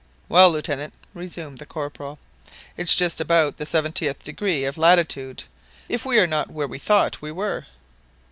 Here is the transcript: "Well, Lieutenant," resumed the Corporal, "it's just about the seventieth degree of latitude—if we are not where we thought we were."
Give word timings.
"Well, 0.27 0.49
Lieutenant," 0.49 0.95
resumed 1.13 1.59
the 1.59 1.65
Corporal, 1.67 2.17
"it's 2.75 2.95
just 2.95 3.21
about 3.21 3.57
the 3.57 3.67
seventieth 3.67 4.23
degree 4.23 4.63
of 4.65 4.75
latitude—if 4.79 6.05
we 6.07 6.17
are 6.17 6.25
not 6.25 6.49
where 6.49 6.65
we 6.67 6.79
thought 6.79 7.21
we 7.21 7.31
were." 7.31 7.67